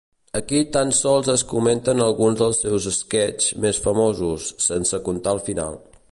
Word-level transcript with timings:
Aquí 0.37 0.59
tan 0.75 0.93
sols 0.99 1.27
es 1.33 1.43
comenten 1.51 2.01
alguns 2.05 2.39
dels 2.39 2.61
seus 2.65 2.87
sketchs 2.97 3.53
més 3.67 3.81
famosos, 3.87 4.51
sense 4.69 5.05
contar 5.11 5.35
el 5.39 5.45
final. 5.51 5.79